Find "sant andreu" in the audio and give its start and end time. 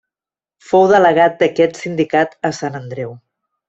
2.65-3.19